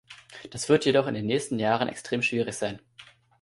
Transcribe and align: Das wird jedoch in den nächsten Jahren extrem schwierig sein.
Das 0.49 0.67
wird 0.67 0.85
jedoch 0.85 1.05
in 1.05 1.13
den 1.13 1.27
nächsten 1.27 1.59
Jahren 1.59 1.87
extrem 1.87 2.23
schwierig 2.23 2.55
sein. 2.55 2.79